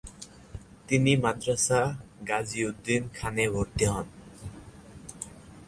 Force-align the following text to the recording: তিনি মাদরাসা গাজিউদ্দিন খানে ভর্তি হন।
তিনি 0.87 1.11
মাদরাসা 1.15 1.81
গাজিউদ্দিন 2.29 3.01
খানে 3.15 3.45
ভর্তি 3.53 3.85
হন। 3.85 4.07